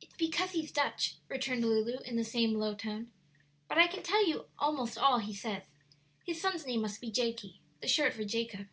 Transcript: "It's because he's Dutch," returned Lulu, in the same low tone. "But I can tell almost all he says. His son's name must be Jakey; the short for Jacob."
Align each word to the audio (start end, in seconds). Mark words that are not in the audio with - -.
"It's 0.00 0.14
because 0.14 0.52
he's 0.52 0.70
Dutch," 0.70 1.16
returned 1.28 1.62
Lulu, 1.64 1.98
in 2.04 2.14
the 2.14 2.22
same 2.22 2.54
low 2.54 2.76
tone. 2.76 3.10
"But 3.66 3.76
I 3.76 3.88
can 3.88 4.04
tell 4.04 4.46
almost 4.56 4.96
all 4.96 5.18
he 5.18 5.34
says. 5.34 5.64
His 6.24 6.40
son's 6.40 6.64
name 6.64 6.82
must 6.82 7.00
be 7.00 7.10
Jakey; 7.10 7.58
the 7.80 7.88
short 7.88 8.12
for 8.14 8.22
Jacob." 8.22 8.68